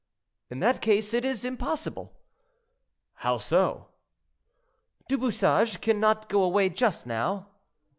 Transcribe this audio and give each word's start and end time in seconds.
"In 0.49 0.61
that 0.61 0.81
case, 0.81 1.13
it 1.13 1.23
is 1.23 1.45
impossible." 1.45 2.11
"How 3.17 3.37
so?" 3.37 3.89
"Du 5.07 5.15
Bouchage 5.19 5.79
cannot 5.79 6.27
go 6.27 6.41
away 6.41 6.69
just 6.69 7.05
now." 7.05 7.49